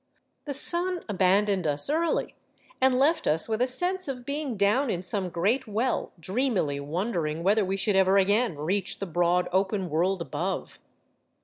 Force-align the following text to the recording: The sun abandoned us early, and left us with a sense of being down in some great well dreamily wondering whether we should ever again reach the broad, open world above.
The 0.45 0.55
sun 0.55 1.05
abandoned 1.07 1.67
us 1.67 1.87
early, 1.87 2.33
and 2.81 2.97
left 2.97 3.27
us 3.27 3.47
with 3.47 3.61
a 3.61 3.67
sense 3.67 4.07
of 4.07 4.25
being 4.25 4.57
down 4.57 4.89
in 4.89 5.03
some 5.03 5.29
great 5.29 5.67
well 5.67 6.11
dreamily 6.19 6.79
wondering 6.79 7.43
whether 7.43 7.63
we 7.63 7.77
should 7.77 7.95
ever 7.95 8.17
again 8.17 8.55
reach 8.57 8.97
the 8.97 9.05
broad, 9.05 9.47
open 9.51 9.91
world 9.91 10.19
above. 10.23 10.79